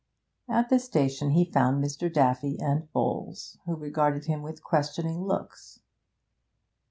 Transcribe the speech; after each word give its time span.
At 0.49 0.69
the 0.69 0.79
station 0.79 1.29
he 1.29 1.45
found 1.45 1.83
Mr. 1.85 2.11
Daffy 2.11 2.57
and 2.59 2.91
Bowles, 2.91 3.59
who 3.67 3.75
regarded 3.75 4.25
him 4.25 4.41
with 4.41 4.63
questioning 4.63 5.23
looks. 5.25 5.79